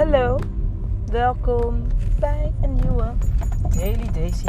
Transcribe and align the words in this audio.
Hallo, 0.00 0.38
welkom 1.06 1.82
bij 2.18 2.52
een 2.62 2.74
nieuwe 2.74 3.12
Daily 3.76 4.10
Daisy 4.12 4.44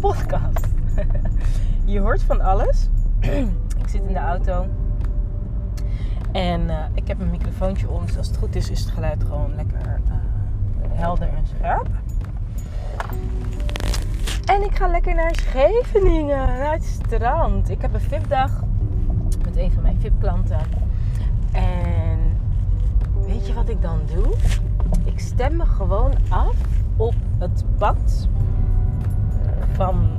podcast. 0.00 0.66
Je 1.84 2.00
hoort 2.00 2.22
van 2.22 2.40
alles. 2.40 2.88
ik 3.82 3.88
zit 3.88 4.02
in 4.02 4.12
de 4.12 4.18
auto 4.18 4.66
en 6.32 6.60
uh, 6.60 6.84
ik 6.94 7.08
heb 7.08 7.20
een 7.20 7.30
microfoontje 7.30 7.88
om, 7.88 8.06
dus 8.06 8.16
als 8.16 8.26
het 8.26 8.36
goed 8.36 8.54
is, 8.54 8.70
is 8.70 8.80
het 8.80 8.90
geluid 8.90 9.24
gewoon 9.24 9.54
lekker 9.54 10.00
uh, 10.08 10.14
helder 10.92 11.28
en 11.28 11.46
scherp. 11.46 11.88
En 14.44 14.62
ik 14.62 14.76
ga 14.76 14.86
lekker 14.86 15.14
naar 15.14 15.34
Scheveningen, 15.34 16.46
naar 16.46 16.72
het 16.72 16.84
strand. 16.84 17.70
Ik 17.70 17.80
heb 17.80 17.94
een 17.94 18.00
VIP-dag 18.00 18.62
met 19.44 19.56
een 19.56 19.72
van 19.72 19.82
mijn 19.82 20.00
VIP-klanten. 20.00 20.60
En 21.52 22.18
weet 23.26 23.46
je 23.46 23.52
wat 23.52 23.68
ik 23.68 23.82
dan 23.82 24.00
doe? 24.14 24.34
Ik 25.04 25.18
stem 25.18 25.56
me 25.56 25.66
gewoon 25.66 26.12
af 26.28 26.56
op 26.96 27.14
het 27.38 27.64
pad 27.78 28.28
van 29.72 30.10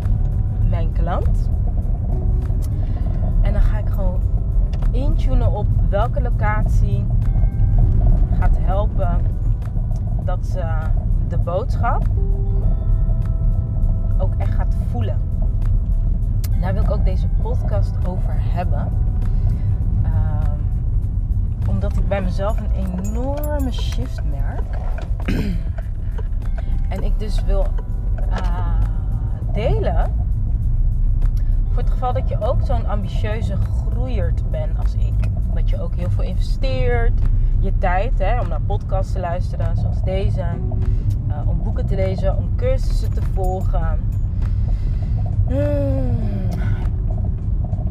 mijn 0.69 0.91
klant. 0.91 1.49
En 3.41 3.53
dan 3.53 3.61
ga 3.61 3.77
ik 3.77 3.89
gewoon 3.89 4.21
intunen 4.91 5.51
op 5.51 5.67
welke 5.89 6.21
locatie 6.21 7.05
gaat 8.39 8.57
helpen 8.59 9.17
dat 10.23 10.45
ze 10.45 10.63
de 11.27 11.37
boodschap 11.37 12.07
ook 14.17 14.33
echt 14.37 14.53
gaat 14.53 14.75
voelen. 14.91 15.21
En 16.51 16.61
daar 16.61 16.73
wil 16.73 16.83
ik 16.83 16.91
ook 16.91 17.05
deze 17.05 17.27
podcast 17.27 18.07
over 18.07 18.33
hebben. 18.37 18.92
Bij 22.13 22.21
mezelf 22.21 22.57
een 22.59 22.71
enorme 22.71 23.71
shift 23.71 24.21
merk. 24.23 24.77
en 26.93 27.03
ik 27.03 27.19
dus 27.19 27.43
wil 27.43 27.67
uh, 28.29 28.81
delen. 29.53 30.13
Voor 31.71 31.81
het 31.81 31.89
geval 31.89 32.13
dat 32.13 32.29
je 32.29 32.41
ook 32.41 32.61
zo'n 32.61 32.85
ambitieuze 32.85 33.55
groeierd 33.55 34.51
bent 34.51 34.77
als 34.79 34.93
ik. 34.93 35.13
Dat 35.53 35.69
je 35.69 35.81
ook 35.81 35.95
heel 35.95 36.09
veel 36.09 36.23
investeert. 36.23 37.21
Je 37.59 37.77
tijd 37.77 38.19
hè, 38.19 38.41
om 38.41 38.47
naar 38.47 38.61
podcasts 38.61 39.13
te 39.13 39.19
luisteren 39.19 39.77
zoals 39.77 40.03
deze. 40.03 40.45
Uh, 41.27 41.47
om 41.47 41.63
boeken 41.63 41.85
te 41.85 41.95
lezen, 41.95 42.37
om 42.37 42.55
cursussen 42.55 43.13
te 43.13 43.21
volgen. 43.33 43.99
Hmm. 45.47 46.17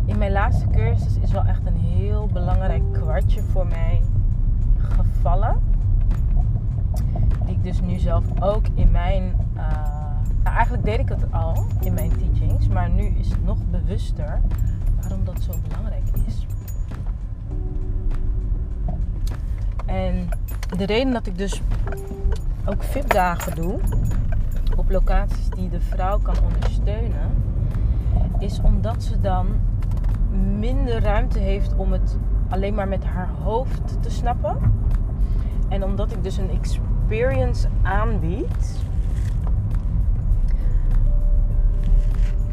In 0.05 0.19
mijn 0.19 0.33
laatste 0.33 0.67
cursus 0.67 1.19
is 1.19 1.33
wel 1.33 1.45
echt 1.45 1.67
een 1.67 1.77
heel 1.77 2.29
belangrijk 2.33 2.83
kwartje 2.93 3.43
voor 3.43 3.67
mij 3.67 4.01
gevallen. 4.93 5.61
Die 7.45 7.55
ik 7.55 7.63
dus 7.63 7.81
nu 7.81 7.99
zelf 7.99 8.25
ook 8.41 8.67
in 8.75 8.91
mijn. 8.91 9.23
Uh, 9.57 9.63
nou, 10.43 10.57
eigenlijk 10.57 10.85
deed 10.85 10.99
ik 10.99 11.09
het 11.09 11.33
al 11.33 11.65
in 11.81 11.95
mijn 11.95 12.11
teachings, 12.11 12.69
maar 12.69 12.91
nu 12.91 13.03
is 13.03 13.29
het 13.29 13.45
nog 13.45 13.59
bewuster 13.71 14.41
waarom 15.01 15.25
dat 15.25 15.41
zo 15.41 15.53
belangrijk 15.69 16.09
is. 16.27 16.47
En 19.87 20.29
de 20.77 20.87
reden 20.87 21.13
dat 21.13 21.27
ik 21.27 21.39
dus 21.39 21.63
ook 22.65 22.83
VIP-dagen 22.83 23.55
doe 23.55 23.81
op 24.77 24.91
locaties 24.91 25.49
die 25.49 25.69
de 25.69 25.81
vrouw 25.81 26.19
kan 26.19 26.35
ondersteunen, 26.45 27.31
is 28.39 28.61
omdat 28.61 29.03
ze 29.03 29.21
dan 29.21 29.47
minder 30.59 31.03
ruimte 31.03 31.39
heeft 31.39 31.77
om 31.77 31.93
het 31.93 32.17
alleen 32.53 32.75
maar 32.75 32.89
met 32.89 33.05
haar 33.05 33.29
hoofd 33.43 34.03
te 34.03 34.11
snappen. 34.11 34.57
En 35.69 35.85
omdat 35.85 36.13
ik 36.13 36.23
dus 36.23 36.37
een 36.37 36.51
experience 36.51 37.69
aanbied, 37.83 38.83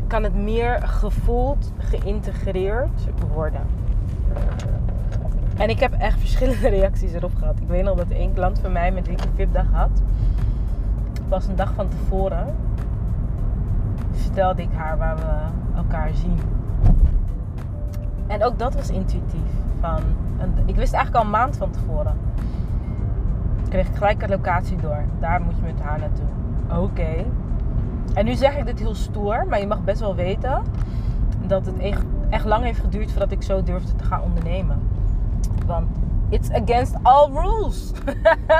kan 0.07 0.23
het 0.23 0.35
meer 0.35 0.88
gevoeld, 0.88 1.71
geïntegreerd 1.77 3.07
worden. 3.33 3.61
En 5.57 5.69
ik 5.69 5.79
heb 5.79 5.93
echt 5.93 6.19
verschillende 6.19 6.69
reacties 6.79 7.13
erop 7.13 7.35
gehad. 7.35 7.59
Ik 7.59 7.67
weet 7.67 7.83
nog 7.83 7.97
dat 7.97 8.09
één 8.09 8.33
klant 8.33 8.59
van 8.59 8.71
mij 8.71 8.91
met 8.91 9.07
wie 9.07 9.17
een 9.17 9.33
VIP-dag 9.35 9.71
had, 9.71 10.01
pas 11.27 11.47
een 11.47 11.55
dag 11.55 11.73
van 11.73 11.88
tevoren 11.88 12.55
vertelde 14.11 14.61
ik 14.61 14.71
haar 14.73 14.97
waar 14.97 15.15
we 15.15 15.77
elkaar 15.77 16.09
zien. 16.13 16.58
En 18.29 18.44
ook 18.44 18.59
dat 18.59 18.75
was 18.75 18.90
intuïtief. 18.90 19.51
Van, 19.79 20.01
ik 20.66 20.75
wist 20.75 20.94
eigenlijk 20.94 21.16
al 21.16 21.22
een 21.22 21.40
maand 21.40 21.57
van 21.57 21.72
tevoren. 21.72 22.17
Kreeg 23.69 23.88
gelijk 23.97 24.22
een 24.22 24.29
locatie 24.29 24.78
door. 24.78 25.03
Daar 25.19 25.41
moet 25.41 25.56
je 25.56 25.62
met 25.62 25.81
haar 25.81 26.00
naartoe. 26.00 26.25
Oké. 26.84 27.25
En 28.13 28.25
nu 28.25 28.34
zeg 28.34 28.57
ik 28.57 28.66
dit 28.66 28.79
heel 28.79 28.95
stoer, 28.95 29.45
maar 29.47 29.59
je 29.59 29.68
mag 29.68 29.84
best 29.84 30.00
wel 30.00 30.16
weten 30.16 30.63
dat 31.47 31.66
het 31.66 31.78
echt, 31.78 32.03
echt 32.29 32.45
lang 32.45 32.63
heeft 32.63 32.79
geduurd 32.79 33.12
voordat 33.12 33.31
ik 33.31 33.44
zo 33.44 33.63
durfde 33.63 33.95
te 33.95 34.03
gaan 34.03 34.22
ondernemen. 34.22 34.81
Want 35.66 35.88
it's 36.29 36.50
against 36.51 36.95
all 37.01 37.29
rules. 37.34 37.91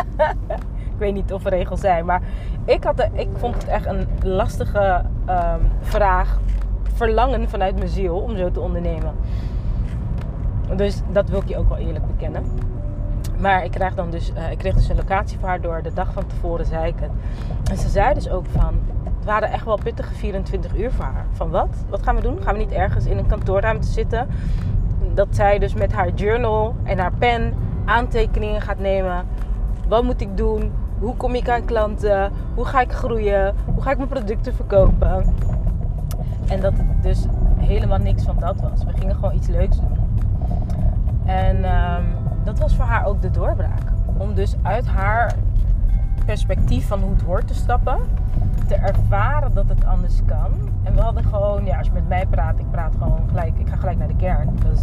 ik 0.94 0.98
weet 0.98 1.14
niet 1.14 1.34
of 1.34 1.46
er 1.46 1.52
regels 1.52 1.80
zijn, 1.80 2.06
maar 2.06 2.22
ik, 2.66 2.84
had 2.84 3.10
ik 3.14 3.30
vond 3.34 3.56
het 3.56 3.68
echt 3.68 3.86
een 3.86 4.08
lastige 4.24 5.06
um, 5.30 5.72
vraag, 5.82 6.40
verlangen 6.94 7.50
vanuit 7.50 7.76
mijn 7.76 7.90
ziel 7.90 8.18
om 8.18 8.38
zo 8.38 8.52
te 8.52 8.60
ondernemen. 8.60 9.14
Dus 10.76 11.02
dat 11.12 11.30
wil 11.30 11.42
ik 11.42 11.48
je 11.48 11.58
ook 11.58 11.70
wel 11.70 11.78
eerlijk 11.78 12.08
bekennen. 12.08 12.44
Maar 13.40 13.64
ik, 13.64 13.72
krijg 13.72 13.96
dan 13.96 14.10
dus, 14.10 14.32
uh, 14.32 14.52
ik 14.52 14.58
kreeg 14.58 14.74
dus 14.74 14.90
een 14.90 14.96
locatie 14.96 15.40
voor 15.40 15.48
haar 15.48 15.62
door. 15.62 15.82
De 15.82 15.94
dag 15.94 16.14
van 16.14 16.28
tevoren 16.28 16.66
zei 16.66 16.88
ik 16.88 17.00
het. 17.00 17.12
En 17.72 17.78
ze 17.78 17.90
zei 17.90 18.14
dus 18.14 18.30
ook 18.30 18.46
van... 18.46 18.80
Het 19.04 19.26
waren 19.28 19.52
echt 19.52 19.66
wel 19.66 19.78
pittige 19.84 20.14
24 20.14 20.78
uur 20.78 20.92
voor 20.92 21.06
haar. 21.06 21.26
Van 21.32 21.50
wat? 21.50 21.68
Wat 21.90 22.04
gaan 22.04 22.16
we 22.16 22.22
doen? 22.22 22.38
Gaan 22.42 22.54
we 22.54 22.60
niet 22.60 22.72
ergens 22.72 23.06
in 23.06 23.18
een 23.18 23.28
kantoorruimte 23.28 23.88
zitten? 23.88 24.28
Dat 25.14 25.28
zij 25.32 25.60
dus 25.60 25.74
met 25.74 25.92
haar 25.92 26.10
journal 26.10 26.76
en 26.84 26.98
haar 26.98 27.14
pen 27.18 27.54
aantekeningen 27.86 28.62
gaat 28.62 28.80
nemen. 28.80 29.26
Wat 29.88 30.04
moet 30.04 30.22
ik 30.22 30.38
doen? 30.38 30.72
Hoe 31.00 31.16
kom 31.16 31.36
ik 31.36 31.50
aan 31.50 31.66
klanten? 31.66 32.32
Hoe 32.56 32.66
ga 32.66 32.82
ik 32.82 32.92
groeien? 32.92 33.56
Hoe 33.66 33.82
ga 33.82 33.92
ik 33.92 33.98
mijn 33.98 34.10
producten 34.10 34.54
verkopen? 34.54 35.36
En 36.48 36.62
dat 36.62 36.74
het 36.78 37.04
dus 37.04 37.26
helemaal 37.58 37.98
niks 37.98 38.24
van 38.24 38.36
dat 38.40 38.62
was. 38.62 38.84
We 38.84 38.92
gingen 38.94 39.16
gewoon 39.16 39.36
iets 39.36 39.48
leuks 39.48 39.78
doen. 39.80 39.99
En 41.30 41.56
um, 41.56 42.06
dat 42.44 42.60
was 42.60 42.76
voor 42.76 42.86
haar 42.86 43.06
ook 43.06 43.22
de 43.22 43.32
doorbraak. 43.32 43.82
Om 44.18 44.34
dus 44.34 44.56
uit 44.62 44.88
haar 44.88 45.36
perspectief 46.26 46.88
van 46.88 47.02
hoe 47.02 47.12
het 47.12 47.22
hoort 47.22 47.48
te 47.48 47.54
stappen, 47.54 47.98
te 48.68 48.76
ervaren 48.76 49.54
dat 49.54 49.70
het 49.70 49.86
anders 49.86 50.22
kan. 50.26 50.52
En 50.84 50.96
we 50.96 51.02
hadden 51.02 51.24
gewoon, 51.24 51.66
ja, 51.66 51.78
als 51.78 51.88
je 51.88 51.94
met 51.94 52.08
mij 52.08 52.26
praat, 52.26 52.60
ik 52.60 52.72
praat 52.72 52.94
gewoon 52.98 53.22
gelijk, 53.28 53.58
ik 53.58 53.70
ga 53.70 53.76
gelijk 53.76 53.98
naar 53.98 54.08
de 54.08 54.16
kern. 54.16 54.50
Dus 54.70 54.82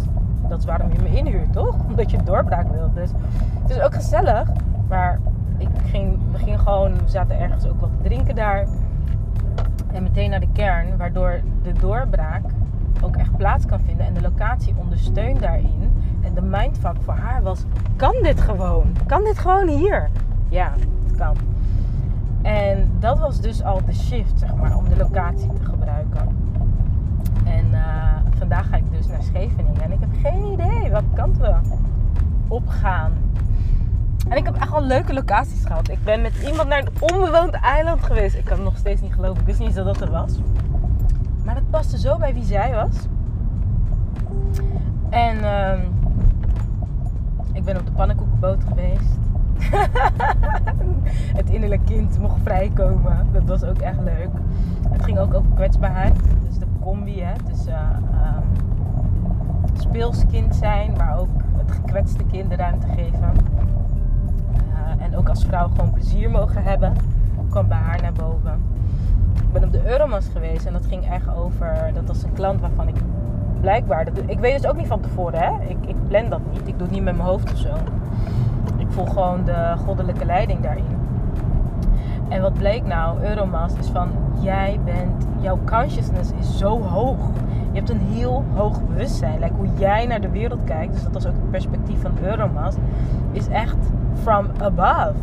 dat 0.49 0.59
is 0.59 0.65
waarom 0.65 0.91
je 0.91 0.99
me 1.01 1.17
inhuurt, 1.17 1.53
toch? 1.53 1.75
Omdat 1.89 2.11
je 2.11 2.23
doorbraak 2.23 2.71
wilt. 2.71 2.95
Dus 2.95 3.11
het 3.61 3.69
is 3.69 3.79
ook 3.79 3.93
gezellig, 3.93 4.49
maar 4.87 5.19
ik 5.57 5.69
ging, 5.85 6.19
we 6.31 6.37
gingen 6.37 6.59
gewoon, 6.59 6.93
we 6.93 7.09
zaten 7.09 7.39
ergens 7.39 7.67
ook 7.67 7.79
wat 7.79 7.89
te 7.91 8.07
drinken 8.07 8.35
daar. 8.35 8.65
En 9.91 10.03
meteen 10.03 10.29
naar 10.29 10.39
de 10.39 10.51
kern, 10.53 10.97
waardoor 10.97 11.39
de 11.63 11.73
doorbraak 11.73 12.43
ook 13.01 13.15
echt 13.15 13.37
plaats 13.37 13.65
kan 13.65 13.79
vinden. 13.79 14.05
En 14.05 14.13
de 14.13 14.21
locatie 14.21 14.75
ondersteunt 14.77 15.39
daarin. 15.39 15.91
En 16.27 16.33
de 16.33 16.41
mindfuck 16.41 16.95
voor 17.03 17.13
haar 17.13 17.41
was: 17.43 17.63
kan 17.95 18.15
dit 18.21 18.41
gewoon? 18.41 18.95
Kan 19.05 19.23
dit 19.23 19.39
gewoon 19.39 19.67
hier? 19.67 20.09
Ja, 20.49 20.73
het 21.05 21.17
kan. 21.17 21.35
En 22.41 22.91
dat 22.99 23.19
was 23.19 23.41
dus 23.41 23.63
al 23.63 23.85
de 23.85 23.93
shift, 23.93 24.39
zeg 24.39 24.55
maar, 24.55 24.77
om 24.77 24.89
de 24.89 24.95
locatie 24.97 25.53
te 25.53 25.63
gebruiken. 25.63 26.37
En 27.43 27.65
uh, 27.71 28.13
vandaag 28.37 28.69
ga 28.69 28.75
ik 28.75 28.91
dus 28.91 29.07
naar 29.07 29.23
Scheveningen. 29.23 29.81
En 29.81 29.91
ik 29.91 29.99
heb 29.99 30.09
geen 30.21 30.45
idee 30.45 30.89
welke 30.89 31.13
kant 31.15 31.37
we 31.37 31.55
opgaan. 32.47 33.11
En 34.29 34.37
ik 34.37 34.45
heb 34.45 34.55
echt 34.55 34.71
al 34.71 34.81
leuke 34.81 35.13
locaties 35.13 35.65
gehad. 35.65 35.89
Ik 35.89 36.03
ben 36.03 36.21
met 36.21 36.43
iemand 36.49 36.69
naar 36.69 36.79
een 36.79 37.11
onbewoond 37.11 37.53
eiland 37.53 38.03
geweest. 38.03 38.35
Ik 38.35 38.45
kan 38.45 38.55
het 38.55 38.63
nog 38.63 38.77
steeds 38.77 39.01
niet 39.01 39.13
geloven. 39.13 39.39
Ik 39.39 39.45
wist 39.45 39.59
niet 39.59 39.67
eens 39.67 39.77
dat 39.77 39.85
dat 39.85 40.01
er 40.01 40.11
was. 40.11 40.39
Maar 41.43 41.55
dat 41.55 41.69
paste 41.69 41.99
zo 41.99 42.17
bij 42.17 42.33
wie 42.33 42.43
zij 42.43 42.73
was. 42.73 42.95
En 45.09 45.37
uh, 45.37 45.73
ik 47.57 47.63
ben 47.63 47.77
op 47.77 47.85
de 47.85 47.91
pannenkoekenboot 47.91 48.63
geweest. 48.67 49.19
het 51.39 51.49
innerlijk 51.49 51.85
kind 51.85 52.19
mocht 52.19 52.41
vrijkomen. 52.43 53.27
Dat 53.31 53.43
was 53.43 53.63
ook 53.63 53.77
echt 53.77 54.01
leuk. 54.03 54.29
Het 54.89 55.03
ging 55.03 55.19
ook 55.19 55.33
over 55.33 55.49
kwetsbaarheid. 55.55 56.15
Dus 56.47 56.57
de 56.57 56.65
combi, 56.81 57.21
hè. 57.21 57.33
Dus 57.45 57.67
uh, 57.67 57.75
um, 58.35 58.43
speels 59.73 60.25
kind 60.27 60.55
zijn, 60.55 60.93
maar 60.97 61.17
ook 61.17 61.29
het 61.57 61.71
gekwetste 61.71 62.23
kind 62.23 62.49
de 62.49 62.55
ruimte 62.55 62.87
geven. 62.87 63.31
Uh, 64.71 65.05
en 65.05 65.17
ook 65.17 65.29
als 65.29 65.45
vrouw 65.45 65.67
gewoon 65.67 65.91
plezier 65.91 66.29
mogen 66.29 66.63
hebben. 66.63 66.93
Kwam 67.49 67.67
bij 67.67 67.77
haar 67.77 68.01
naar 68.01 68.13
boven. 68.13 68.61
Ik 69.35 69.51
ben 69.51 69.63
op 69.63 69.71
de 69.71 69.91
Euromas 69.91 70.27
geweest 70.27 70.65
en 70.65 70.73
dat 70.73 70.85
ging 70.85 71.09
echt 71.09 71.35
over. 71.35 71.91
Dat 71.93 72.07
was 72.07 72.23
een 72.23 72.33
klant 72.33 72.61
waarvan 72.61 72.87
ik 72.87 72.95
blijkbaar. 73.61 74.07
Ik 74.25 74.39
weet 74.39 74.61
dus 74.61 74.69
ook 74.69 74.77
niet 74.77 74.87
van 74.87 74.99
tevoren, 74.99 75.39
hè? 75.39 75.51
Ik, 75.67 75.77
ik 75.87 75.95
plan 76.07 76.29
dat 76.29 76.41
niet. 76.51 76.67
Ik 76.67 76.77
doe 76.77 76.87
het 76.87 76.91
niet 76.91 77.03
met 77.03 77.15
mijn 77.15 77.27
hoofd 77.27 77.51
of 77.51 77.57
zo. 77.57 77.73
ik 78.77 78.87
voel 78.89 79.05
gewoon 79.05 79.43
de 79.45 79.73
goddelijke 79.85 80.25
leiding 80.25 80.61
daarin. 80.61 80.97
En 82.29 82.41
wat 82.41 82.53
bleek 82.53 82.85
nou, 82.85 83.21
Euromas, 83.21 83.73
is 83.79 83.87
van 83.87 84.09
jij 84.39 84.79
bent, 84.85 85.27
jouw 85.39 85.59
consciousness 85.65 86.31
is 86.39 86.57
zo 86.57 86.81
hoog. 86.81 87.17
Je 87.71 87.77
hebt 87.77 87.89
een 87.89 88.07
heel 88.13 88.43
hoog 88.53 88.81
bewustzijn. 88.87 89.39
Like 89.39 89.53
hoe 89.53 89.69
jij 89.77 90.05
naar 90.05 90.21
de 90.21 90.29
wereld 90.29 90.63
kijkt, 90.63 90.93
dus 90.93 91.03
dat 91.03 91.13
was 91.13 91.25
ook 91.25 91.33
het 91.33 91.51
perspectief 91.51 92.01
van 92.01 92.11
Euromas, 92.23 92.75
is 93.31 93.47
echt 93.47 93.77
from 94.21 94.47
above. 94.57 95.13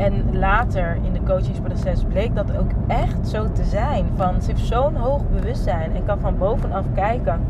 En 0.00 0.38
later 0.38 0.96
in 1.02 1.12
de 1.12 1.22
coachingsproces 1.22 2.04
bleek 2.04 2.34
dat 2.34 2.56
ook 2.56 2.70
echt 2.86 3.28
zo 3.28 3.52
te 3.52 3.64
zijn. 3.64 4.06
Van, 4.16 4.42
ze 4.42 4.50
heeft 4.50 4.66
zo'n 4.66 4.96
hoog 4.96 5.22
bewustzijn 5.30 5.94
en 5.94 6.04
kan 6.04 6.20
van 6.20 6.38
bovenaf 6.38 6.84
kijken. 6.94 7.40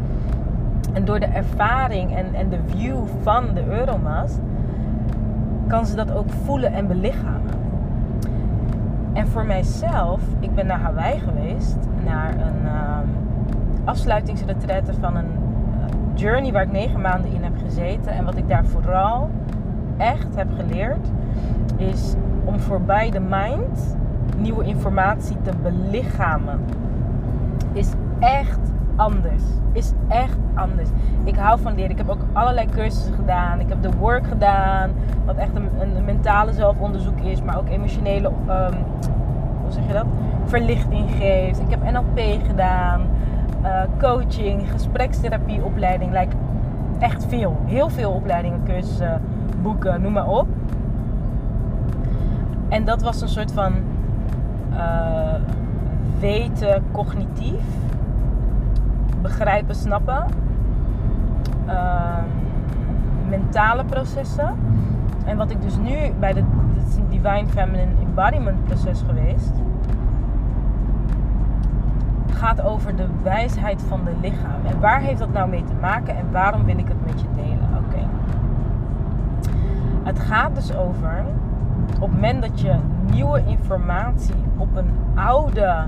En 0.93 1.05
door 1.05 1.20
de 1.20 1.26
ervaring 1.26 2.17
en, 2.17 2.35
en 2.35 2.49
de 2.49 2.58
view 2.67 2.97
van 3.23 3.44
de 3.55 3.64
Euromast 3.67 4.41
kan 5.67 5.87
ze 5.87 5.97
dat 5.97 6.12
ook 6.12 6.31
voelen 6.31 6.73
en 6.73 6.87
belichamen. 6.87 7.50
En 9.12 9.29
voor 9.29 9.47
mijzelf, 9.47 10.20
ik 10.41 10.55
ben 10.55 10.67
naar 10.67 10.81
Hawaii 10.81 11.19
geweest, 11.20 11.79
naar 12.05 12.35
een 12.35 12.62
uh, 12.64 12.99
afsluitingsretraite 13.85 14.93
van 15.00 15.17
een 15.17 15.31
eh, 15.81 15.97
journey 16.14 16.52
waar 16.52 16.62
ik 16.62 16.73
negen 16.73 17.00
maanden 17.00 17.32
in 17.32 17.43
heb 17.43 17.58
gezeten. 17.64 18.12
En 18.12 18.25
wat 18.25 18.37
ik 18.37 18.49
daar 18.49 18.64
vooral 18.64 19.31
echt 19.97 20.37
heb 20.37 20.49
geleerd, 20.56 21.11
is 21.76 22.14
om 22.45 22.61
voorbij 22.61 23.11
de 23.11 23.21
mind 23.21 23.97
nieuwe 24.37 24.65
informatie 24.65 25.37
te 25.43 25.51
belichamen. 25.63 26.61
Is 27.73 27.93
echt 28.19 28.59
anders. 28.97 29.43
Is 29.73 29.93
echt 30.09 30.39
anders. 30.55 30.89
Ik 31.25 31.37
hou 31.37 31.61
van 31.61 31.75
leren. 31.75 31.91
Ik 31.91 31.97
heb 31.97 32.09
ook 32.09 32.25
allerlei 32.33 32.67
cursussen 32.67 33.15
gedaan. 33.15 33.61
Ik 33.61 33.69
heb 33.69 33.83
de 33.83 33.91
work 33.99 34.27
gedaan, 34.27 34.91
wat 35.25 35.37
echt 35.37 35.55
een, 35.55 35.97
een 35.97 36.05
mentale 36.05 36.53
zelfonderzoek 36.53 37.21
is, 37.21 37.43
maar 37.43 37.59
ook 37.59 37.69
emotionele, 37.69 38.29
um, 38.29 38.75
zeg 39.69 39.87
je 39.87 39.93
dat? 39.93 40.07
Verlichting 40.45 41.11
geeft. 41.11 41.61
Ik 41.61 41.71
heb 41.71 41.91
NLP 41.93 42.47
gedaan, 42.47 43.01
uh, 43.63 43.83
coaching, 43.99 44.71
gesprekstherapieopleiding. 44.71 46.13
Like, 46.13 46.37
echt 46.99 47.27
veel. 47.29 47.57
Heel 47.65 47.89
veel 47.89 48.11
opleidingen, 48.11 48.63
cursussen, 48.65 49.23
boeken, 49.63 50.03
noem 50.03 50.13
maar 50.13 50.29
op. 50.29 50.49
En 52.71 52.85
dat 52.85 53.03
was 53.03 53.21
een 53.21 53.29
soort 53.29 53.53
van 53.53 53.73
uh, 54.73 55.35
weten 56.21 56.83
cognitief. 56.93 57.65
Begrijpen, 59.23 59.75
snappen. 59.75 60.25
Uh, 61.67 62.17
mentale 63.29 63.85
processen. 63.85 64.55
En 65.25 65.37
wat 65.37 65.51
ik 65.51 65.63
dus 65.63 65.77
nu 65.77 66.13
bij 66.19 66.33
de 66.33 66.43
dit 66.75 66.87
is 66.89 66.97
een 66.97 67.09
Divine 67.09 67.47
Feminine 67.47 67.93
Embodiment 68.03 68.65
proces 68.65 69.03
geweest. 69.07 69.53
Gaat 72.31 72.63
over 72.63 72.97
de 72.97 73.07
wijsheid 73.23 73.83
van 73.89 74.01
de 74.05 74.13
lichaam. 74.21 74.67
En 74.67 74.81
waar 74.81 75.01
heeft 75.01 75.19
dat 75.19 75.33
nou 75.33 75.49
mee 75.49 75.65
te 75.65 75.75
maken 75.81 76.17
en 76.17 76.25
waarom 76.33 76.65
wil 76.65 76.79
ik 76.79 76.89
het 76.89 77.07
met 77.07 77.21
je 77.21 77.27
delen? 77.35 77.69
Oké. 77.87 78.09
Het 80.03 80.19
gaat 80.19 80.55
dus 80.55 80.75
over 80.75 81.25
op 81.95 82.01
het 82.01 82.11
moment 82.11 82.43
dat 82.43 82.61
je 82.61 82.75
nieuwe 83.13 83.45
informatie 83.47 84.35
op 84.57 84.77
een 84.77 84.91
oude 85.15 85.87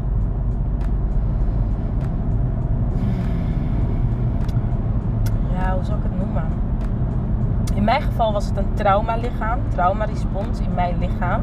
ja, 5.53 5.75
hoe 5.75 5.85
zou 5.85 5.99
ik 5.99 6.05
het 6.05 6.19
noemen? 6.19 6.45
In 7.75 7.85
mijn 7.85 8.03
geval 8.03 8.33
was 8.33 8.47
het 8.47 8.57
een 8.57 8.75
traumalichaam, 8.75 9.59
traumarespons 9.69 10.61
in 10.61 10.75
mijn 10.75 10.99
lichaam. 10.99 11.41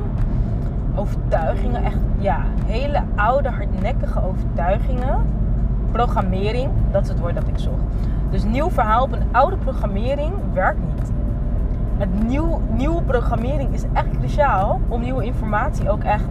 Overtuigingen, 0.96 1.84
echt 1.84 1.98
ja, 2.18 2.44
hele 2.66 3.02
oude, 3.16 3.50
hardnekkige 3.50 4.24
overtuigingen. 4.24 5.26
Programmering, 5.92 6.72
dat 6.92 7.02
is 7.04 7.10
het 7.10 7.20
woord 7.20 7.36
dat 7.36 7.48
ik 7.48 7.58
zocht. 7.58 7.82
Dus 8.30 8.44
nieuw 8.44 8.70
verhaal 8.70 9.04
op 9.04 9.12
een 9.12 9.28
oude 9.32 9.56
programmering 9.58 10.34
werkt 10.54 10.80
niet 10.96 11.12
het 12.00 12.28
nieuw, 12.28 12.62
nieuwe 12.78 13.02
programmering 13.02 13.74
is 13.74 13.84
echt 13.94 14.18
cruciaal 14.18 14.80
om 14.88 15.02
nieuwe 15.02 15.26
informatie 15.26 15.90
ook 15.90 16.04
echt 16.04 16.24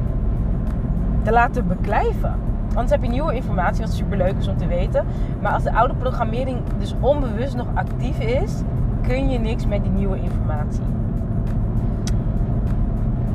te 1.23 1.33
laten 1.33 1.67
beklijven. 1.67 2.35
Anders 2.69 2.91
heb 2.91 3.03
je 3.03 3.09
nieuwe 3.09 3.35
informatie, 3.35 3.85
wat 3.85 3.93
super 3.93 4.17
leuk 4.17 4.35
is 4.39 4.49
om 4.49 4.57
te 4.57 4.67
weten. 4.67 5.05
Maar 5.41 5.53
als 5.53 5.63
de 5.63 5.73
oude 5.73 5.95
programmering 5.95 6.59
dus 6.79 6.95
onbewust 7.01 7.57
nog 7.57 7.67
actief 7.75 8.19
is, 8.19 8.63
kun 9.03 9.31
je 9.31 9.39
niks 9.39 9.67
met 9.67 9.83
die 9.83 9.93
nieuwe 9.93 10.21
informatie. 10.21 10.83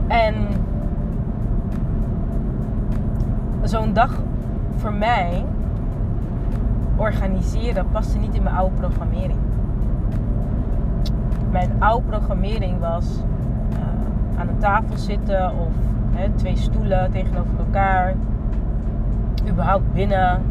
En 0.07 0.36
zo'n 3.63 3.94
dag 3.94 4.21
voor 4.75 4.94
mij 4.94 5.45
organiseren 6.95 7.89
paste 7.91 8.18
niet 8.18 8.36
in 8.36 8.44
mijn 8.44 8.56
oude 8.56 8.75
programmering 8.75 9.39
mijn 11.53 11.71
oude 11.79 12.07
programmering 12.07 12.79
was 12.79 13.05
uh, 13.73 14.39
aan 14.39 14.47
een 14.47 14.57
tafel 14.57 14.97
zitten 14.97 15.51
of 15.51 15.71
twee 16.35 16.57
stoelen 16.57 17.11
tegenover 17.11 17.59
elkaar. 17.59 18.13
Überhaupt 19.50 19.94
binnen. 19.94 20.41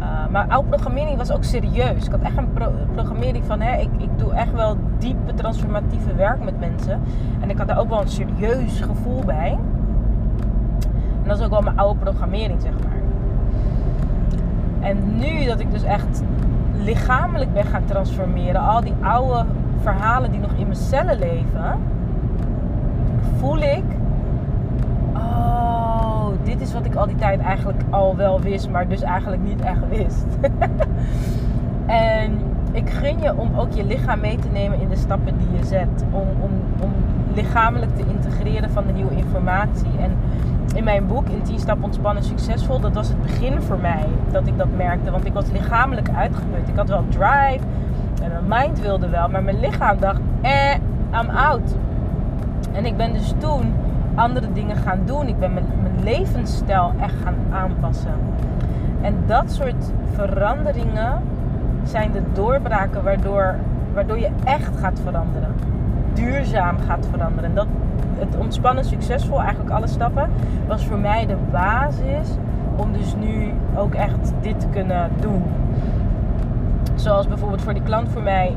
Uh, 0.00 0.06
maar 0.30 0.46
oude 0.48 0.68
programmering 0.68 1.16
was 1.16 1.32
ook 1.32 1.44
serieus. 1.44 2.04
Ik 2.04 2.10
had 2.10 2.20
echt 2.20 2.36
een 2.36 2.48
programmering 2.94 3.44
van 3.44 3.60
hè, 3.60 3.80
ik, 3.80 3.88
ik 3.98 4.08
doe 4.16 4.32
echt 4.32 4.52
wel 4.52 4.76
diepe 4.98 5.34
transformatieve 5.34 6.14
werk 6.14 6.44
met 6.44 6.60
mensen. 6.60 7.00
En 7.40 7.50
ik 7.50 7.58
had 7.58 7.66
daar 7.66 7.78
ook 7.78 7.88
wel 7.88 8.00
een 8.00 8.08
serieus 8.08 8.80
gevoel 8.80 9.22
bij. 9.24 9.58
En 11.22 11.28
dat 11.28 11.38
is 11.38 11.44
ook 11.44 11.50
wel 11.50 11.62
mijn 11.62 11.78
oude 11.78 11.98
programmering, 11.98 12.60
zeg 12.60 12.72
maar. 12.72 12.98
En 14.80 15.16
nu 15.18 15.44
dat 15.44 15.60
ik 15.60 15.70
dus 15.70 15.82
echt 15.82 16.22
lichamelijk 16.74 17.52
ben 17.52 17.64
gaan 17.64 17.84
transformeren, 17.84 18.60
al 18.60 18.80
die 18.80 18.94
oude 19.00 19.44
verhalen 19.82 20.30
die 20.30 20.40
nog 20.40 20.52
in 20.52 20.66
mijn 20.66 20.78
cellen 20.78 21.18
leven, 21.18 21.78
voel 23.36 23.58
ik, 23.58 23.84
oh, 25.14 26.26
dit 26.42 26.60
is 26.60 26.72
wat 26.72 26.84
ik 26.84 26.94
al 26.94 27.06
die 27.06 27.16
tijd 27.16 27.40
eigenlijk 27.40 27.82
al 27.90 28.16
wel 28.16 28.40
wist, 28.40 28.70
maar 28.70 28.88
dus 28.88 29.02
eigenlijk 29.02 29.42
niet 29.42 29.60
echt 29.60 29.88
wist. 29.88 30.26
en 31.86 32.38
ik 32.72 32.90
gun 32.90 33.20
je 33.20 33.36
om 33.36 33.58
ook 33.58 33.72
je 33.72 33.84
lichaam 33.84 34.20
mee 34.20 34.38
te 34.38 34.48
nemen 34.48 34.80
in 34.80 34.88
de 34.88 34.96
stappen 34.96 35.38
die 35.38 35.58
je 35.58 35.64
zet. 35.64 36.04
Om, 36.10 36.28
om, 36.40 36.50
om 36.80 36.92
lichamelijk 37.34 37.96
te 37.96 38.04
integreren 38.08 38.70
van 38.70 38.86
de 38.86 38.92
nieuwe 38.92 39.16
informatie. 39.16 39.98
En 40.00 40.16
in 40.74 40.84
mijn 40.84 41.06
boek, 41.06 41.28
in 41.28 41.42
10 41.42 41.58
stappen 41.58 41.84
ontspannen 41.84 42.22
succesvol, 42.22 42.80
dat 42.80 42.94
was 42.94 43.08
het 43.08 43.22
begin 43.22 43.62
voor 43.62 43.78
mij 43.78 44.06
dat 44.32 44.46
ik 44.46 44.58
dat 44.58 44.68
merkte. 44.76 45.10
Want 45.10 45.24
ik 45.24 45.32
was 45.32 45.50
lichamelijk 45.50 46.08
uitgeput. 46.14 46.68
Ik 46.68 46.76
had 46.76 46.88
wel 46.88 47.04
drive, 47.08 47.64
mijn 48.30 48.64
mind 48.64 48.80
wilde 48.80 49.08
wel, 49.08 49.28
maar 49.28 49.42
mijn 49.42 49.60
lichaam 49.60 49.98
dacht, 49.98 50.20
eh, 50.40 50.74
I'm 51.20 51.28
out. 51.30 51.76
En 52.72 52.84
ik 52.84 52.96
ben 52.96 53.12
dus 53.12 53.34
toen 53.38 53.74
andere 54.14 54.52
dingen 54.52 54.76
gaan 54.76 55.00
doen. 55.04 55.28
Ik 55.28 55.38
ben 55.38 55.52
mijn, 55.52 55.66
mijn 55.82 56.04
levensstijl 56.04 56.92
echt 57.00 57.14
gaan 57.22 57.36
aanpassen. 57.52 58.14
En 59.00 59.14
dat 59.26 59.52
soort 59.52 59.92
veranderingen 60.12 61.22
zijn 61.84 62.12
de 62.12 62.22
doorbraken 62.32 63.04
waardoor, 63.04 63.54
waardoor 63.94 64.18
je 64.18 64.30
echt 64.44 64.76
gaat 64.76 65.00
veranderen. 65.04 65.54
Duurzaam 66.12 66.76
gaat 66.86 67.06
veranderen. 67.10 67.44
En 67.44 67.54
dat, 67.54 67.66
het 68.18 68.36
ontspannen 68.36 68.84
succesvol, 68.84 69.40
eigenlijk 69.40 69.70
alle 69.70 69.86
stappen, 69.86 70.30
was 70.66 70.84
voor 70.84 70.98
mij 70.98 71.26
de 71.26 71.36
basis 71.50 72.28
om 72.76 72.92
dus 72.92 73.14
nu 73.14 73.52
ook 73.76 73.94
echt 73.94 74.32
dit 74.40 74.60
te 74.60 74.66
kunnen 74.66 75.10
doen. 75.20 75.42
Zoals 77.00 77.28
bijvoorbeeld 77.28 77.62
voor 77.62 77.74
die 77.74 77.82
klant 77.82 78.08
voor 78.08 78.22
mij 78.22 78.56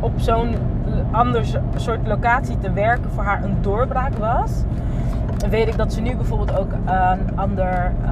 op 0.00 0.12
zo'n 0.16 0.54
ander 1.10 1.44
soort 1.76 2.06
locatie 2.06 2.58
te 2.58 2.72
werken 2.72 3.10
voor 3.10 3.24
haar 3.24 3.44
een 3.44 3.56
doorbraak 3.60 4.16
was. 4.18 4.62
Weet 5.50 5.68
ik 5.68 5.76
dat 5.76 5.92
ze 5.92 6.00
nu 6.00 6.16
bijvoorbeeld 6.16 6.58
ook 6.58 6.72
een 6.72 7.36
ander 7.38 7.92
uh, 8.02 8.08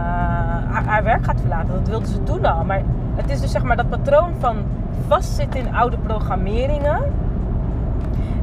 haar, 0.87 1.03
werk 1.05 1.25
gaat 1.25 1.41
verlaten. 1.41 1.75
Dat 1.75 1.89
wilde 1.89 2.07
ze 2.07 2.23
toen 2.23 2.45
al. 2.45 2.65
Maar 2.65 2.83
het 3.15 3.31
is 3.31 3.41
dus 3.41 3.51
zeg 3.51 3.63
maar 3.63 3.77
dat 3.77 3.89
patroon 3.89 4.33
van 4.39 4.57
vastzitten 5.07 5.61
in 5.61 5.75
oude 5.75 5.97
programmeringen. 5.97 7.01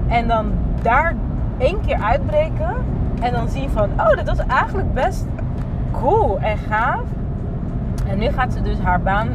En 0.07 0.27
dan 0.27 0.51
daar 0.81 1.15
één 1.57 1.81
keer 1.85 2.01
uitbreken. 2.01 2.75
En 3.21 3.33
dan 3.33 3.49
zien 3.49 3.69
van, 3.69 3.89
oh, 3.97 4.15
dat 4.15 4.27
was 4.27 4.45
eigenlijk 4.47 4.93
best 4.93 5.25
cool 5.91 6.39
en 6.39 6.57
gaaf. 6.57 7.03
En 8.07 8.17
nu 8.17 8.31
gaat 8.31 8.53
ze 8.53 8.61
dus 8.61 8.79
haar 8.79 9.01
baan 9.01 9.27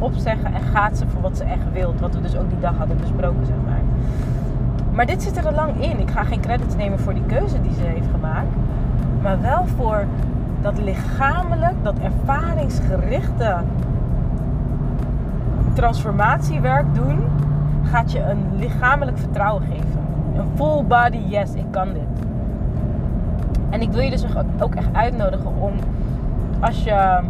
opzeggen 0.00 0.54
en 0.54 0.62
gaat 0.72 0.96
ze 0.96 1.06
voor 1.06 1.20
wat 1.20 1.36
ze 1.36 1.44
echt 1.44 1.72
wilt. 1.72 2.00
Wat 2.00 2.14
we 2.14 2.20
dus 2.20 2.36
ook 2.36 2.48
die 2.48 2.60
dag 2.60 2.76
hadden 2.76 2.96
besproken, 2.96 3.46
zeg 3.46 3.56
maar. 3.64 3.80
Maar 4.92 5.06
dit 5.06 5.22
zit 5.22 5.36
er 5.36 5.46
al 5.46 5.54
lang 5.54 5.82
in. 5.82 6.00
Ik 6.00 6.10
ga 6.10 6.24
geen 6.24 6.40
credits 6.40 6.76
nemen 6.76 6.98
voor 6.98 7.14
die 7.14 7.26
keuze 7.26 7.60
die 7.60 7.72
ze 7.72 7.82
heeft 7.82 8.08
gemaakt. 8.10 8.48
Maar 9.22 9.40
wel 9.40 9.66
voor 9.76 10.04
dat 10.62 10.78
lichamelijk, 10.78 11.74
dat 11.82 11.98
ervaringsgerichte 11.98 13.56
transformatiewerk 15.72 16.94
doen, 16.94 17.18
gaat 17.84 18.12
je 18.12 18.22
een 18.22 18.44
lichamelijk 18.56 19.18
vertrouwen 19.18 19.62
geven. 19.62 20.00
Een 20.36 20.48
full 20.54 20.84
body, 20.84 21.20
yes, 21.28 21.54
ik 21.54 21.66
kan 21.70 21.92
dit. 21.92 22.26
En 23.70 23.80
ik 23.80 23.90
wil 23.90 24.00
je 24.00 24.10
dus 24.10 24.24
ook 24.60 24.74
echt 24.74 24.88
uitnodigen 24.92 25.50
om 25.60 25.72
als 26.60 26.84
je 26.84 27.20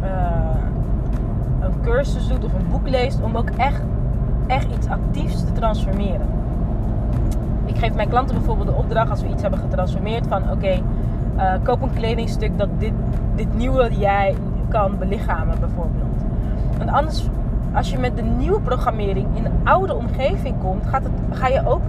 een 0.00 0.73
cursus 1.84 2.26
doet 2.28 2.44
of 2.44 2.52
een 2.52 2.68
boek 2.70 2.88
leest, 2.88 3.20
om 3.22 3.36
ook 3.36 3.50
echt, 3.50 3.82
echt 4.46 4.66
iets 4.76 4.88
actiefs 4.88 5.44
te 5.44 5.52
transformeren. 5.52 6.26
Ik 7.64 7.78
geef 7.78 7.94
mijn 7.94 8.08
klanten 8.08 8.34
bijvoorbeeld 8.34 8.68
de 8.68 8.74
opdracht 8.74 9.10
als 9.10 9.22
we 9.22 9.28
iets 9.28 9.42
hebben 9.42 9.60
getransformeerd 9.60 10.26
van 10.26 10.50
oké, 10.50 10.82
uh, 11.36 11.52
koop 11.62 11.82
een 11.82 11.92
kledingstuk 11.94 12.58
dat 12.58 12.68
dit, 12.78 12.92
dit 13.34 13.54
nieuwe 13.54 13.90
jij 13.98 14.34
kan 14.68 14.98
belichamen 14.98 15.60
bijvoorbeeld. 15.60 16.22
Want 16.78 16.90
anders, 16.90 17.28
als 17.72 17.90
je 17.90 17.98
met 17.98 18.16
de 18.16 18.22
nieuwe 18.22 18.60
programmering 18.60 19.26
in 19.36 19.44
een 19.44 19.58
oude 19.64 19.94
omgeving 19.94 20.54
komt, 20.62 20.86
gaat 20.86 21.02
het, 21.02 21.12
ga 21.38 21.48
je 21.48 21.66
ook 21.66 21.82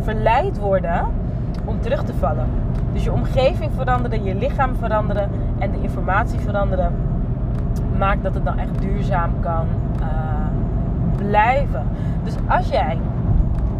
verleid 0.00 0.58
worden 0.58 1.06
om 1.64 1.80
terug 1.80 2.04
te 2.04 2.14
vallen. 2.14 2.46
Dus 2.92 3.04
je 3.04 3.12
omgeving 3.12 3.70
veranderen, 3.76 4.24
je 4.24 4.34
lichaam 4.34 4.76
veranderen 4.76 5.30
en 5.58 5.70
de 5.70 5.82
informatie 5.82 6.38
veranderen 6.38 6.92
maakt 7.98 8.22
dat 8.22 8.34
het 8.34 8.44
dan 8.44 8.58
echt 8.58 8.80
duurzaam 8.80 9.30
kan 9.40 9.66
uh, 10.00 10.06
blijven. 11.16 11.82
Dus 12.24 12.34
als 12.48 12.68
jij 12.68 12.98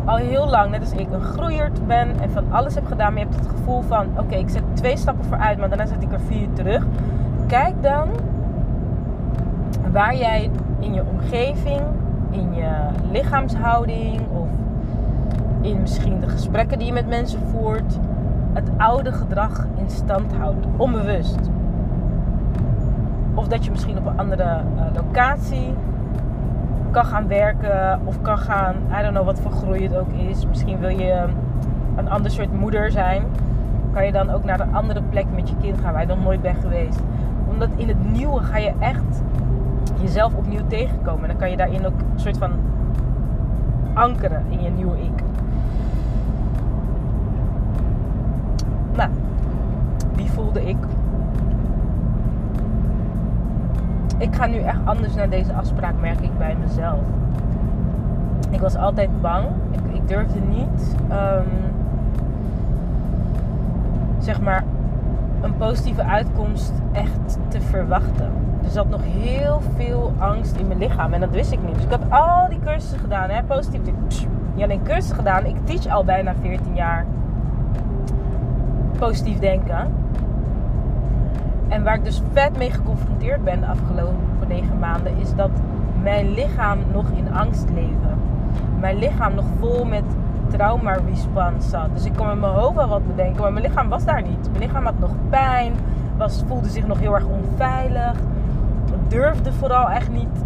al 0.05 0.17
heel 0.17 0.49
lang, 0.49 0.71
net 0.71 0.81
als 0.81 0.93
ik, 0.93 1.13
een 1.13 1.21
groeierd 1.21 1.87
ben 1.87 2.21
en 2.21 2.31
van 2.31 2.45
alles 2.51 2.75
heb 2.75 2.87
gedaan, 2.87 3.13
maar 3.13 3.23
je 3.23 3.29
hebt 3.29 3.41
het 3.41 3.49
gevoel 3.49 3.81
van: 3.81 4.07
oké, 4.19 4.35
ik 4.35 4.49
zet 4.49 4.63
twee 4.73 4.97
stappen 4.97 5.25
vooruit, 5.25 5.59
maar 5.59 5.69
daarna 5.69 5.87
zet 5.87 6.03
ik 6.03 6.13
er 6.13 6.21
vier 6.21 6.49
terug. 6.53 6.87
Kijk 7.47 7.83
dan 7.83 8.09
waar 9.93 10.17
jij 10.17 10.51
in 10.79 10.95
je 10.95 11.03
omgeving, 11.11 11.81
in 12.31 12.55
je 12.55 12.71
lichaamshouding 13.13 14.21
of 14.33 14.49
in 15.61 15.81
misschien 15.81 16.21
de 16.21 16.29
gesprekken 16.29 16.79
die 16.79 16.87
je 16.87 16.93
met 16.93 17.09
mensen 17.09 17.41
voert, 17.51 17.99
het 18.53 18.69
oude 18.77 19.13
gedrag 19.13 19.67
in 19.75 19.91
stand 19.91 20.33
houdt, 20.33 20.67
onbewust. 20.77 21.51
Of 23.37 23.49
dat 23.49 23.65
je 23.65 23.71
misschien 23.71 23.99
op 23.99 24.07
een 24.07 24.19
andere 24.19 24.61
uh, 24.77 24.83
locatie 24.95 25.75
kan 26.91 27.05
gaan 27.05 27.29
werken 27.29 28.01
of 28.05 28.23
kan 28.23 28.39
gaan, 28.39 28.75
I 28.99 29.03
don't 29.03 29.15
know 29.15 29.25
wat 29.25 29.41
voor 29.41 29.51
groei 29.51 29.83
het 29.83 29.97
ook 29.97 30.13
is. 30.13 30.47
Misschien 30.47 30.79
wil 30.79 30.89
je 30.89 31.25
een 31.97 32.09
ander 32.09 32.31
soort 32.31 32.53
moeder 32.53 32.91
zijn. 32.91 33.23
Kan 33.93 34.07
je 34.07 34.13
dan 34.13 34.31
ook 34.31 34.45
naar 34.45 34.61
een 34.61 34.75
andere 34.75 35.03
plek 35.03 35.27
met 35.35 35.49
je 35.49 35.55
kind 35.61 35.81
gaan 35.81 35.93
waar 35.93 36.01
je 36.01 36.07
nog 36.07 36.23
nooit 36.23 36.43
bent 36.43 36.61
geweest. 36.61 37.01
Omdat 37.49 37.69
in 37.77 37.89
het 37.89 38.13
nieuwe 38.13 38.41
ga 38.41 38.57
je 38.57 38.73
echt 38.79 39.23
jezelf 40.01 40.35
opnieuw 40.35 40.67
tegenkomen. 40.67 41.23
En 41.23 41.29
dan 41.29 41.37
kan 41.37 41.51
je 41.51 41.57
daarin 41.57 41.87
ook 41.87 42.01
een 42.15 42.21
soort 42.21 42.39
van 42.39 42.53
ankeren 43.95 44.45
in 44.49 44.63
je 44.63 44.71
nieuwe 44.71 44.99
ik. 44.99 45.23
Nou, 48.97 49.11
die 50.17 50.31
voelde 50.31 50.69
ik. 50.69 50.77
Ik 54.19 54.35
ga 54.35 54.47
nu 54.47 54.59
echt 54.59 54.79
anders 54.85 55.15
naar 55.15 55.29
deze 55.29 55.53
afspraak, 55.53 55.95
merk 56.01 56.21
ik 56.21 56.39
bij 56.39 56.57
mezelf. 56.61 57.01
Ik 58.51 58.61
was 58.61 58.77
altijd 58.77 59.21
bang. 59.21 59.45
Ik, 59.71 59.95
ik 59.95 60.09
durfde 60.09 60.41
niet, 60.41 60.97
um, 61.11 61.47
zeg 64.19 64.41
maar, 64.41 64.65
een 65.43 65.57
positieve 65.57 66.05
uitkomst 66.05 66.73
echt 66.93 67.39
te 67.49 67.61
verwachten. 67.61 68.31
Er 68.65 68.71
zat 68.71 68.89
nog 68.89 69.01
heel 69.05 69.61
veel 69.77 70.13
angst 70.19 70.57
in 70.57 70.67
mijn 70.67 70.79
lichaam 70.79 71.13
en 71.13 71.21
dat 71.21 71.31
wist 71.31 71.53
ik 71.53 71.63
niet. 71.67 71.75
Dus 71.75 71.85
ik 71.85 71.91
had 71.91 72.11
al 72.11 72.49
die 72.49 72.61
cursussen 72.65 72.99
gedaan, 72.99 73.31
hè, 73.31 73.43
positief. 73.43 73.81
Niet 74.55 74.65
alleen 74.65 74.83
cursussen 74.83 75.17
gedaan, 75.17 75.45
ik 75.45 75.57
teach 75.65 75.87
al 75.87 76.05
bijna 76.05 76.35
14 76.41 76.75
jaar 76.75 77.05
positief 78.99 79.39
denken. 79.39 79.89
En 81.69 81.83
waar 81.83 81.95
ik 81.95 82.05
dus 82.05 82.23
vet 82.33 82.57
mee 82.57 82.71
geconfronteerd 82.71 83.45
ben 83.45 83.61
de 83.61 83.67
afgelopen 83.67 84.49
negen 84.49 84.79
maanden, 84.79 85.17
is 85.19 85.35
dat 85.35 85.51
mijn 86.03 86.31
lichaam 86.31 86.79
nog 86.93 87.05
in 87.11 87.33
angst 87.33 87.69
leefde. 87.75 88.09
Mijn 88.81 88.99
lichaam 88.99 89.35
nog 89.35 89.45
vol 89.61 89.85
met 89.85 90.05
trauma 90.49 90.97
response 91.09 91.69
zat. 91.69 91.89
Dus 91.95 92.05
ik 92.05 92.13
kon 92.17 92.27
met 92.27 92.41
mijn 92.41 92.53
hoofd 92.53 92.75
wel 92.75 92.89
wat 92.89 93.07
bedenken, 93.07 93.43
maar 93.43 93.53
mijn 93.53 93.65
lichaam 93.65 93.89
was 93.89 94.05
daar 94.05 94.23
niet. 94.23 94.49
Mijn 94.51 94.63
lichaam 94.63 94.85
had 94.85 94.99
nog 94.99 95.11
pijn, 95.29 95.73
was, 96.17 96.43
voelde 96.47 96.69
zich 96.69 96.87
nog 96.87 96.99
heel 96.99 97.15
erg 97.15 97.27
onveilig. 97.27 98.15
Durfde 99.09 99.53
vooral 99.53 99.91
echt 99.91 100.11
niet 100.11 100.45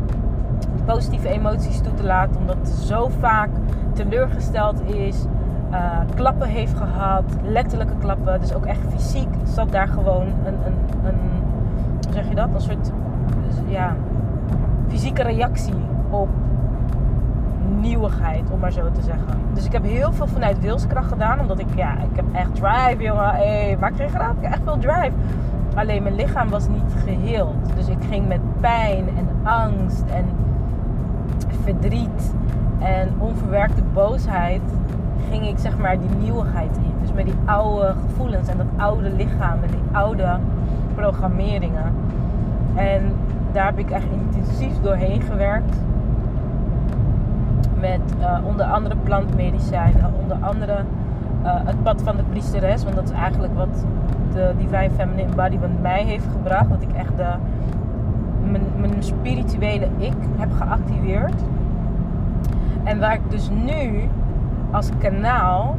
positieve 0.84 1.28
emoties 1.28 1.80
toe 1.80 1.94
te 1.94 2.04
laten, 2.04 2.40
omdat 2.40 2.56
het 2.56 2.68
zo 2.68 3.10
vaak 3.20 3.48
teleurgesteld 3.94 4.82
is 4.82 5.26
uh, 5.70 5.98
klappen 6.14 6.48
heeft 6.48 6.76
gehad, 6.76 7.24
letterlijke 7.42 7.94
klappen, 7.98 8.40
dus 8.40 8.54
ook 8.54 8.66
echt 8.66 8.80
fysiek 8.88 9.28
zat 9.44 9.72
daar 9.72 9.88
gewoon 9.88 10.26
een, 10.44 10.54
een, 10.64 11.09
je 12.30 12.36
dat, 12.36 12.48
een 12.54 12.60
soort 12.60 12.90
ja, 13.66 13.96
fysieke 14.88 15.22
reactie 15.22 15.74
op 16.10 16.28
nieuwigheid, 17.80 18.50
om 18.50 18.58
maar 18.58 18.72
zo 18.72 18.90
te 18.92 19.02
zeggen. 19.02 19.26
Dus 19.54 19.64
ik 19.64 19.72
heb 19.72 19.82
heel 19.82 20.12
veel 20.12 20.26
vanuit 20.26 20.60
wilskracht 20.60 21.08
gedaan, 21.08 21.40
omdat 21.40 21.58
ik, 21.58 21.66
ja, 21.76 21.92
ik 21.92 22.16
heb 22.16 22.24
echt 22.32 22.54
drive, 22.54 23.02
jongen. 23.02 23.30
Hey, 23.30 23.76
maak 23.80 23.96
geen 23.96 24.08
grap, 24.08 24.36
ik 24.36 24.42
heb 24.42 24.52
echt 24.52 24.62
veel 24.64 24.78
drive. 24.78 25.12
Alleen 25.74 26.02
mijn 26.02 26.14
lichaam 26.14 26.48
was 26.48 26.68
niet 26.68 26.94
geheeld. 27.04 27.76
Dus 27.76 27.88
ik 27.88 28.04
ging 28.08 28.28
met 28.28 28.40
pijn 28.60 29.08
en 29.08 29.28
angst 29.42 30.04
en 30.14 30.24
verdriet 31.62 32.34
en 32.78 33.08
onverwerkte 33.18 33.82
boosheid 33.92 34.62
ging 35.30 35.46
ik 35.46 35.58
zeg 35.58 35.78
maar 35.78 35.98
die 35.98 36.08
nieuwigheid 36.18 36.76
in. 36.76 36.94
Dus 37.00 37.12
met 37.12 37.24
die 37.24 37.34
oude 37.44 37.94
gevoelens 38.06 38.48
en 38.48 38.56
dat 38.56 38.66
oude 38.76 39.10
lichaam 39.10 39.62
en 39.62 39.70
die 39.70 39.96
oude 39.96 40.38
programmeringen. 40.94 41.92
En 42.74 43.02
daar 43.52 43.66
heb 43.66 43.78
ik 43.78 43.90
echt 43.90 44.06
intensief 44.10 44.80
doorheen 44.80 45.20
gewerkt. 45.20 45.76
Met 47.80 48.00
uh, 48.18 48.38
onder 48.46 48.66
andere 48.66 48.96
plantmedicijnen, 48.96 50.12
onder 50.22 50.36
andere 50.40 50.76
uh, 51.42 51.50
het 51.64 51.82
pad 51.82 52.02
van 52.02 52.16
de 52.16 52.22
priesteres. 52.22 52.84
Want 52.84 52.96
dat 52.96 53.04
is 53.04 53.10
eigenlijk 53.10 53.54
wat 53.54 53.84
de 54.32 54.54
Divine 54.56 54.90
Feminine 54.90 55.28
Embodiment 55.28 55.82
mij 55.82 56.04
heeft 56.04 56.26
gebracht. 56.32 56.68
Dat 56.68 56.82
ik 56.82 56.92
echt 56.92 57.16
de, 57.16 57.28
mijn, 58.50 58.62
mijn 58.80 59.02
spirituele 59.02 59.88
ik 59.96 60.14
heb 60.36 60.52
geactiveerd. 60.52 61.42
En 62.84 62.98
waar 62.98 63.14
ik 63.14 63.30
dus 63.30 63.50
nu 63.50 64.08
als 64.70 64.88
kanaal 64.98 65.76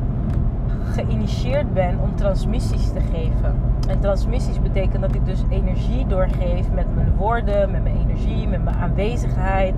geïnitieerd 0.84 1.74
ben 1.74 2.00
om 2.02 2.16
transmissies 2.16 2.92
te 2.92 3.00
geven. 3.00 3.61
Transmissies 4.02 4.62
betekent 4.62 5.02
dat 5.02 5.16
ik 5.16 5.26
dus 5.26 5.44
energie 5.50 6.08
doorgeef 6.08 6.72
met 6.74 6.96
mijn 6.96 7.16
woorden, 7.18 7.72
met 7.72 7.84
mijn 7.84 7.98
energie, 7.98 8.48
met 8.48 8.64
mijn 8.64 8.76
aanwezigheid, 8.76 9.74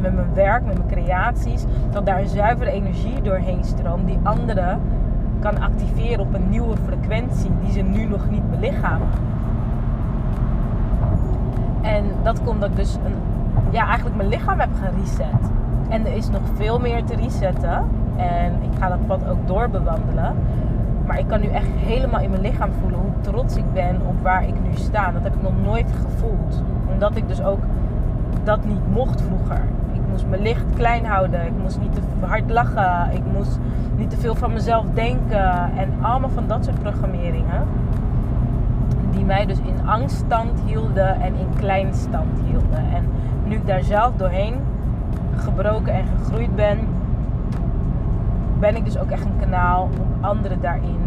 met 0.00 0.14
mijn 0.14 0.34
werk, 0.34 0.64
met 0.64 0.76
mijn 0.76 0.88
creaties. 0.88 1.64
Dat 1.90 2.06
daar 2.06 2.26
zuivere 2.26 2.70
energie 2.70 3.22
doorheen 3.22 3.64
stroomt 3.64 4.06
die 4.06 4.18
anderen 4.22 4.80
kan 5.40 5.60
activeren 5.60 6.20
op 6.20 6.34
een 6.34 6.48
nieuwe 6.48 6.76
frequentie 6.76 7.50
die 7.60 7.72
ze 7.72 7.80
nu 7.80 8.04
nog 8.04 8.30
niet 8.30 8.50
belichamen. 8.50 9.08
En 11.82 12.04
dat 12.22 12.42
komt 12.42 12.60
dat 12.60 12.70
ik 12.70 12.76
dus 12.76 12.94
een, 12.94 13.14
ja, 13.70 13.86
eigenlijk 13.86 14.16
mijn 14.16 14.28
lichaam 14.28 14.60
heb 14.60 14.70
gereset. 14.82 15.50
En 15.88 16.06
er 16.06 16.16
is 16.16 16.28
nog 16.28 16.42
veel 16.54 16.78
meer 16.78 17.04
te 17.04 17.16
resetten. 17.16 17.84
En 18.16 18.52
ik 18.62 18.78
ga 18.78 18.88
dat 18.88 19.06
pad 19.06 19.28
ook 19.28 19.46
doorbewandelen. 19.46 20.36
Maar 21.06 21.18
ik 21.18 21.26
kan 21.26 21.40
nu 21.40 21.46
echt 21.46 21.68
helemaal 21.76 22.20
in 22.20 22.30
mijn 22.30 22.42
lichaam 22.42 22.70
voelen 22.80 22.98
hoe 22.98 23.12
trots 23.20 23.56
ik 23.56 23.72
ben 23.72 24.00
op 24.06 24.22
waar 24.22 24.46
ik 24.48 24.54
nu 24.62 24.70
sta. 24.74 25.10
Dat 25.12 25.22
heb 25.22 25.34
ik 25.34 25.42
nog 25.42 25.52
nooit 25.64 25.92
gevoeld. 26.02 26.62
Omdat 26.92 27.16
ik 27.16 27.28
dus 27.28 27.42
ook 27.42 27.60
dat 28.44 28.64
niet 28.64 28.92
mocht 28.92 29.22
vroeger. 29.22 29.60
Ik 29.92 30.00
moest 30.10 30.26
mijn 30.28 30.42
licht 30.42 30.64
klein 30.74 31.04
houden. 31.06 31.46
Ik 31.46 31.52
moest 31.62 31.80
niet 31.80 31.94
te 31.94 32.00
hard 32.26 32.50
lachen. 32.50 33.12
Ik 33.12 33.22
moest 33.32 33.58
niet 33.96 34.10
te 34.10 34.16
veel 34.16 34.34
van 34.34 34.52
mezelf 34.52 34.84
denken. 34.94 35.76
En 35.76 35.92
allemaal 36.00 36.30
van 36.30 36.46
dat 36.46 36.64
soort 36.64 36.78
programmeringen. 36.78 37.62
Die 39.10 39.24
mij 39.24 39.46
dus 39.46 39.58
in 39.58 39.88
angststand 39.88 40.60
hielden 40.66 41.20
en 41.20 41.34
in 41.34 41.48
kleinstand 41.56 42.40
hielden. 42.44 42.84
En 42.94 43.04
nu 43.44 43.54
ik 43.54 43.66
daar 43.66 43.82
zelf 43.82 44.12
doorheen 44.16 44.54
gebroken 45.36 45.92
en 45.92 46.04
gegroeid 46.06 46.54
ben, 46.54 46.78
ben 48.58 48.76
ik 48.76 48.84
dus 48.84 48.98
ook 48.98 49.10
echt 49.10 49.24
een 49.24 49.38
kanaal 49.40 49.82
om 49.82 50.24
anderen 50.24 50.60
daarin 50.60 50.98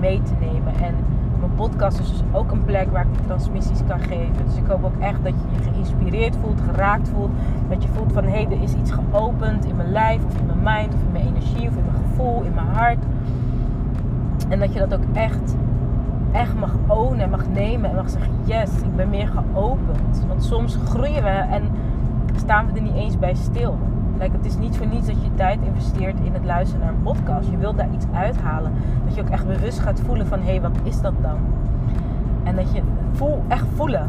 mee 0.00 0.22
te 0.22 0.32
nemen. 0.40 0.74
En 0.74 0.94
mijn 1.38 1.54
podcast 1.54 1.98
is 1.98 2.08
dus 2.08 2.22
ook 2.32 2.50
een 2.50 2.64
plek 2.64 2.90
waar 2.90 3.06
ik 3.12 3.26
transmissies 3.26 3.80
kan 3.88 4.00
geven. 4.00 4.44
Dus 4.46 4.56
ik 4.56 4.66
hoop 4.66 4.84
ook 4.84 4.98
echt 5.00 5.24
dat 5.24 5.32
je 5.32 5.56
je 5.56 5.70
geïnspireerd 5.70 6.36
voelt, 6.36 6.60
geraakt 6.60 7.08
voelt. 7.08 7.30
Dat 7.68 7.82
je 7.82 7.88
voelt 7.88 8.12
van 8.12 8.24
hé, 8.24 8.30
hey, 8.30 8.46
er 8.50 8.62
is 8.62 8.74
iets 8.74 8.90
geopend 8.90 9.64
in 9.64 9.76
mijn 9.76 9.92
lijf 9.92 10.24
of 10.24 10.38
in 10.38 10.46
mijn 10.46 10.58
mind 10.62 10.94
of 10.94 11.00
in 11.00 11.12
mijn 11.12 11.26
energie 11.26 11.68
of 11.68 11.76
in 11.76 11.84
mijn 11.84 12.04
gevoel, 12.08 12.42
in 12.42 12.54
mijn 12.54 12.66
hart. 12.66 13.04
En 14.48 14.58
dat 14.58 14.72
je 14.72 14.78
dat 14.78 14.94
ook 14.94 15.04
echt, 15.12 15.56
echt 16.32 16.54
mag 16.54 16.74
ownen 16.86 17.20
en 17.20 17.30
mag 17.30 17.48
nemen 17.48 17.90
en 17.90 17.96
mag 17.96 18.10
zeggen 18.10 18.32
yes, 18.44 18.80
ik 18.82 18.96
ben 18.96 19.08
meer 19.08 19.28
geopend. 19.28 20.24
Want 20.28 20.44
soms 20.44 20.78
groeien 20.84 21.22
we 21.22 21.28
en 21.28 21.62
staan 22.36 22.66
we 22.66 22.72
er 22.72 22.82
niet 22.82 22.94
eens 22.94 23.18
bij 23.18 23.34
stil. 23.34 23.78
Like, 24.18 24.36
het 24.36 24.46
is 24.46 24.56
niet 24.56 24.76
voor 24.76 24.86
niets 24.86 25.06
dat 25.06 25.22
je 25.22 25.34
tijd 25.34 25.58
investeert 25.62 26.20
in 26.20 26.32
het 26.32 26.44
luisteren 26.44 26.84
naar 26.84 26.94
een 26.94 27.02
podcast. 27.02 27.50
Je 27.50 27.56
wilt 27.56 27.76
daar 27.76 27.92
iets 27.94 28.06
uithalen. 28.12 28.72
Dat 29.04 29.14
je 29.14 29.20
ook 29.20 29.28
echt 29.28 29.46
bewust 29.46 29.78
gaat 29.78 30.00
voelen 30.00 30.26
van, 30.26 30.38
hé, 30.38 30.50
hey, 30.50 30.60
wat 30.60 30.78
is 30.82 31.00
dat 31.00 31.14
dan? 31.22 31.38
En 32.42 32.56
dat 32.56 32.72
je 32.72 32.82
voel, 33.12 33.42
echt 33.48 33.66
voelen. 33.74 34.08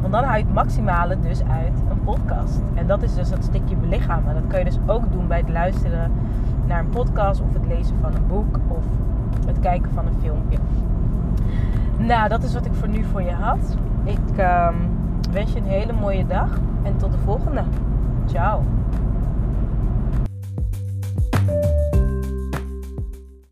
Want 0.00 0.12
dan 0.12 0.24
haal 0.24 0.36
je 0.36 0.44
het 0.44 0.54
maximale 0.54 1.16
dus 1.20 1.42
uit 1.42 1.72
een 1.90 2.02
podcast. 2.04 2.60
En 2.74 2.86
dat 2.86 3.02
is 3.02 3.14
dus 3.14 3.30
dat 3.30 3.44
stukje 3.44 3.76
belichamen. 3.76 4.34
Dat 4.34 4.42
kun 4.46 4.58
je 4.58 4.64
dus 4.64 4.78
ook 4.86 5.12
doen 5.12 5.26
bij 5.26 5.38
het 5.38 5.48
luisteren 5.48 6.12
naar 6.66 6.80
een 6.80 6.88
podcast 6.88 7.40
of 7.40 7.52
het 7.52 7.66
lezen 7.66 7.96
van 8.00 8.14
een 8.14 8.26
boek 8.26 8.58
of 8.68 8.84
het 9.46 9.60
kijken 9.60 9.90
van 9.90 10.06
een 10.06 10.20
filmpje. 10.20 10.58
Nou, 11.98 12.28
dat 12.28 12.42
is 12.42 12.54
wat 12.54 12.66
ik 12.66 12.74
voor 12.74 12.88
nu 12.88 13.04
voor 13.04 13.22
je 13.22 13.32
had. 13.32 13.76
Ik 14.04 14.38
um, 14.38 14.74
wens 15.32 15.52
je 15.52 15.58
een 15.58 15.66
hele 15.66 15.92
mooie 15.92 16.26
dag 16.26 16.58
en 16.82 16.96
tot 16.96 17.12
de 17.12 17.18
volgende. 17.18 17.62
Ciao. 18.26 18.62